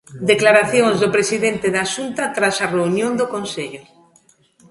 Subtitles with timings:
[0.31, 3.81] Declaracións do presidente da Xunta tras a reunión do Consello.